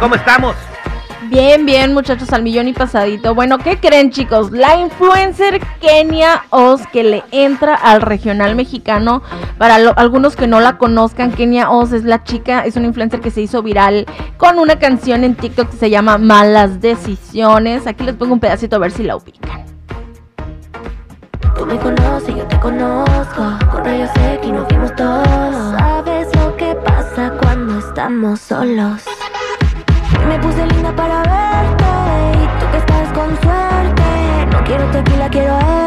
[0.00, 0.54] ¿Cómo estamos?
[1.28, 3.34] Bien, bien, muchachos, al millón y pasadito.
[3.34, 4.50] Bueno, ¿qué creen, chicos?
[4.50, 9.22] La influencer Kenia Oz que le entra al regional mexicano.
[9.58, 13.20] Para lo- algunos que no la conozcan, Kenia Oz es la chica, es una influencer
[13.20, 17.86] que se hizo viral con una canción en TikTok que se llama Malas Decisiones.
[17.86, 19.64] Aquí les pongo un pedacito a ver si la ubican.
[21.56, 23.58] Tú me conoces, yo te conozco.
[23.72, 25.78] Con rayos X nos vimos todos.
[25.78, 29.02] Sabes lo que pasa cuando estamos solos.
[30.28, 31.84] Me puse linda para verte.
[32.42, 34.46] Y tú que estás con suerte.
[34.52, 35.83] No quiero tequila, quiero ese.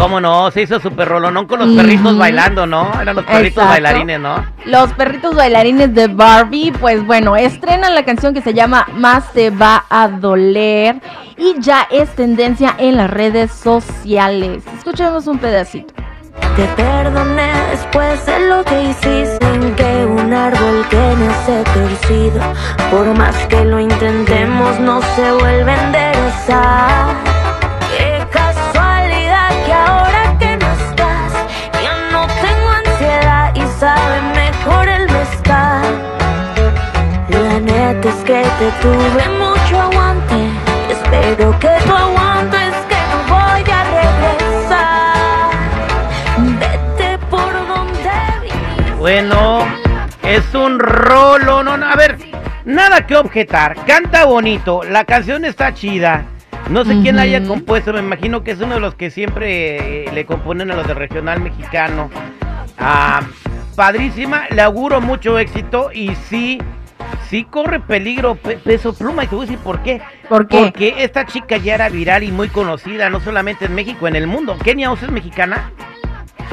[0.00, 0.50] ¿Cómo no?
[0.50, 2.90] Se hizo super rolonón con los perritos bailando, ¿no?
[3.00, 3.68] Eran los perritos Exacto.
[3.68, 4.46] bailarines, ¿no?
[4.64, 9.50] Los perritos bailarines de Barbie, pues bueno, estrenan la canción que se llama Más te
[9.50, 11.02] va a doler
[11.36, 14.64] y ya es tendencia en las redes sociales.
[14.78, 15.92] Escuchemos un pedacito.
[16.56, 22.40] Te perdoné después de lo que hiciste en que un árbol que nace torcido
[22.90, 27.29] Por más que lo intentemos no se vuelve a enderezar
[38.30, 40.36] que te tuve mucho aguante
[40.88, 45.50] Espero que tu aguantes que no voy a regresar
[46.60, 48.94] Vete por donde.
[48.98, 49.66] Bueno,
[50.22, 52.18] es un rolo, no, no, a ver,
[52.64, 53.74] nada que objetar.
[53.84, 56.24] Canta bonito, la canción está chida.
[56.68, 60.04] No sé quién la haya compuesto, me imagino que es uno de los que siempre
[60.04, 62.10] eh, le componen a los de regional mexicano.
[62.78, 63.22] Ah,
[63.74, 66.60] padrísima, le auguro mucho éxito y sí,
[67.28, 70.00] sí corre peligro pe- peso pluma y te voy a decir por qué.
[70.28, 70.58] ¿Por qué?
[70.58, 74.26] Porque esta chica ya era viral y muy conocida, no solamente en México, en el
[74.26, 74.56] mundo.
[74.62, 75.70] Kenia Oz es mexicana.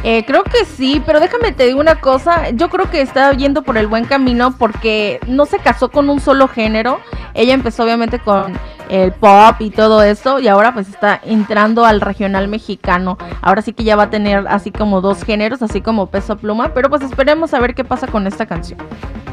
[0.03, 3.63] Eh, creo que sí, pero déjame te digo una cosa, yo creo que está yendo
[3.63, 6.99] por el buen camino porque no se casó con un solo género,
[7.33, 8.53] ella empezó obviamente con
[8.89, 13.73] el pop y todo eso y ahora pues está entrando al regional mexicano, ahora sí
[13.73, 17.01] que ya va a tener así como dos géneros, así como peso pluma, pero pues
[17.01, 18.79] esperemos a ver qué pasa con esta canción.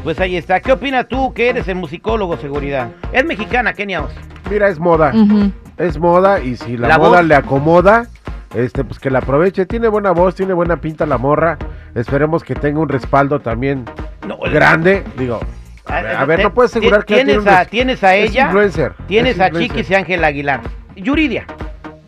[0.04, 0.60] Pues ahí está.
[0.60, 2.90] ¿Qué opinas tú que eres el musicólogo, seguridad?
[3.12, 4.12] Es mexicana, Kenia Oz.
[4.50, 5.12] Mira, es moda.
[5.78, 7.26] Es moda y si la, La moda voz.
[7.26, 8.06] le acomoda,
[8.54, 9.64] este, pues que la aproveche.
[9.66, 11.56] Tiene buena voz, tiene buena pinta la morra.
[11.94, 13.84] Esperemos que tenga un respaldo también
[14.28, 15.02] No, grande.
[15.16, 15.40] Digo,
[15.86, 18.44] a ver, a ver, no puedes asegurar que tienes un a, tienes a es ella,
[18.44, 19.76] influencer, tienes es a influencer.
[19.76, 20.60] Chiquis y Ángel Aguilar.
[20.96, 21.46] Yuridia.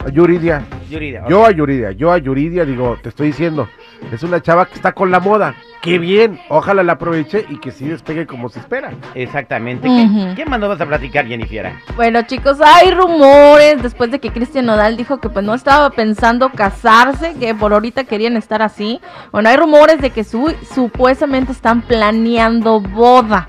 [0.05, 0.63] A Yuridia.
[0.91, 1.25] Yuridia.
[1.29, 3.69] Yo a Yuridia, yo a Yuridia, digo, te estoy diciendo,
[4.13, 5.55] es una chava que está con la moda.
[5.87, 8.93] Qué bien, ojalá la aproveche y que sí despegue como se espera.
[9.15, 9.89] Exactamente.
[9.89, 11.73] ¿Qué, qué más nos vas a platicar, Jennifer?
[11.95, 16.51] Bueno chicos, hay rumores después de que Cristian Nodal dijo que pues no estaba pensando
[16.51, 19.01] casarse, que por ahorita querían estar así.
[19.33, 23.49] Bueno, hay rumores de que su- supuestamente están planeando boda.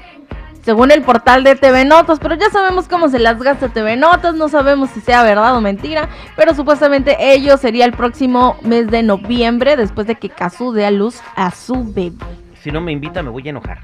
[0.67, 4.35] Según el portal de TV Notas, pero ya sabemos cómo se las gasta TV Notas,
[4.35, 9.01] no sabemos si sea verdad o mentira, pero supuestamente ello sería el próximo mes de
[9.01, 12.17] noviembre, después de que Kazu dé a luz a su bebé.
[12.61, 13.79] Si no me invita, me voy a enojar.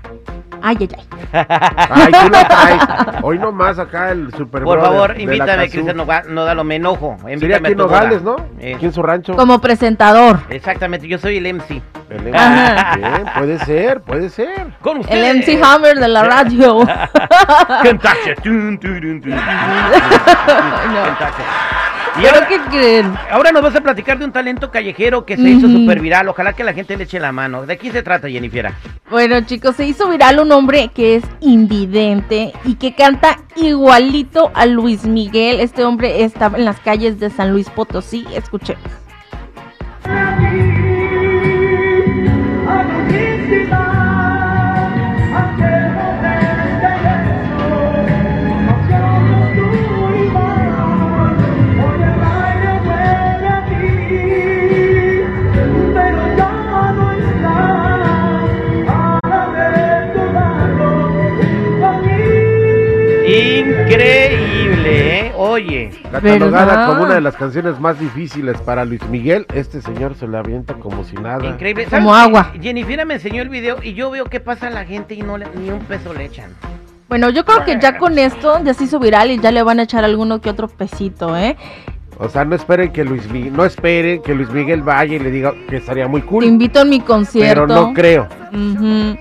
[0.66, 0.90] Ay, ay,
[1.34, 1.46] ay.
[1.90, 2.82] Ay, tú la traes.
[3.22, 5.70] Hoy nomás acá el super Por favor, de invítame.
[5.70, 7.18] Cristian Noga- Nodalo, me enojo.
[7.20, 8.22] Sería Invítame aquí a Nogales.
[8.24, 8.36] ¿no?
[8.60, 9.36] Eh, Aquí en su rancho.
[9.36, 10.40] Como presentador.
[10.50, 11.82] exactamente, yo soy el MC.
[12.10, 12.22] El-.
[12.24, 14.68] Bien, puede ser, puede ser.
[14.82, 15.38] Con El.
[15.40, 16.78] MC Hammer de la radio.
[17.84, 18.34] Kentucky.
[18.44, 18.80] Tun,
[22.16, 23.14] Y ¿Pero ahora, qué creen?
[23.32, 25.80] ahora nos vas a platicar de un talento callejero que se hizo Ujú.
[25.80, 26.28] súper viral.
[26.30, 27.66] Ojalá que la gente le eche la mano.
[27.66, 28.72] ¿De quién se trata, Jennifer?
[29.10, 34.66] Bueno, chicos, se hizo viral un hombre que es invidente y que canta igualito a
[34.68, 35.60] Luis Miguel.
[35.60, 38.26] Este hombre está en las calles de San Luis Potosí.
[38.36, 38.84] Escuchemos.
[65.44, 65.90] Oye.
[66.12, 66.88] Catalogada ¿Verdad?
[66.88, 70.74] como una de las canciones más difíciles para Luis Miguel, este señor se le avienta
[70.76, 71.46] como si nada.
[71.46, 71.86] Increíble.
[71.90, 72.52] Como ¿Sabes agua.
[72.54, 72.60] qué?
[72.62, 75.46] Jennifer me enseñó el video y yo veo que pasa la gente y no le,
[75.56, 76.52] ni un peso le echan.
[77.10, 79.80] Bueno, yo creo que ya con esto ya se hizo viral y ya le van
[79.80, 81.56] a echar alguno que otro pesito, ¿eh?
[82.18, 85.30] O sea, no esperen que Luis Miguel, no esperen que Luis Miguel vaya y le
[85.32, 87.66] diga que estaría muy Te cool, invito a mi concierto.
[87.66, 88.28] pero no creo.
[88.54, 89.18] Ujú.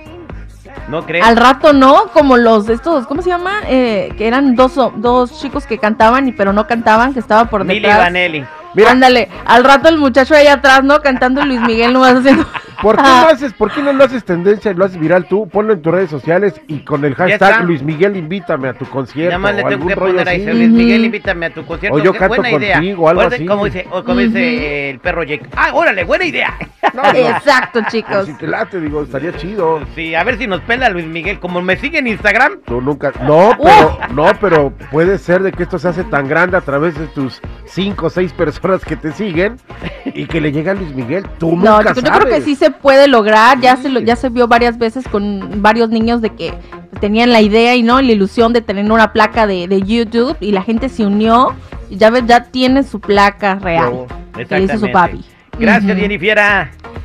[0.87, 1.25] ¿No crees?
[1.25, 3.61] Al rato no, como los estos, ¿cómo se llama?
[3.67, 7.63] Eh, que eran dos, dos chicos que cantaban y pero no cantaban, que estaba por
[7.63, 7.99] Milly detrás.
[7.99, 8.45] Vanelli.
[8.73, 11.01] Mira, Ándale, al rato el muchacho ahí atrás, ¿no?
[11.01, 12.45] Cantando Luis Miguel nomás haciendo.
[12.83, 15.47] ¿Por qué no haces, por qué no lo haces tendencia y lo haces viral tú?
[15.47, 19.29] Ponlo en tus redes sociales y con el hashtag Luis Miguel invítame a tu concierto
[19.29, 20.57] Nada más le o tengo algún que rollo poner ahí, así.
[20.57, 21.97] Luis Miguel, invítame a tu concierto.
[21.97, 22.75] O yo Qué canto buena idea.
[22.75, 23.45] contigo, algo O sea, así.
[23.45, 25.47] Como dice, o como dice el perro Jake.
[25.55, 26.53] Ah, órale, buena idea.
[26.93, 28.25] No, Exacto, pues, chicos.
[28.27, 29.81] si te late, digo, estaría chido.
[29.95, 31.39] Sí, a ver si nos pela Luis Miguel.
[31.39, 35.63] Como me sigue en Instagram, Tú nunca, no, pero, no, pero puede ser de que
[35.63, 39.11] esto se hace tan grande a través de tus cinco o seis personas que te
[39.11, 39.57] siguen
[40.05, 41.25] y que le llegue a Luis Miguel.
[41.39, 42.45] Tú No, nunca chicos, yo creo que sabes.
[42.45, 43.59] sí se puede lograr.
[43.59, 43.83] Ya Sí.
[43.83, 46.53] se lo, ya se vio varias veces con varios niños de que
[46.99, 50.51] tenían la idea y no la ilusión de tener una placa de, de YouTube y
[50.51, 51.55] la gente se unió
[51.89, 54.05] y ya ves, ya tiene su placa real.
[54.35, 55.23] Que le hizo su papi.
[55.59, 55.95] Gracias.
[55.97, 56.39] Jennifer.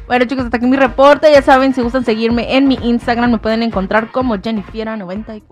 [0.06, 1.30] Bueno, chicos, hasta aquí mi reporte.
[1.30, 5.42] Ya saben, si gustan seguirme en mi Instagram, me pueden encontrar como Jennifiera94.